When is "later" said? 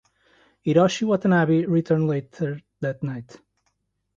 2.07-2.59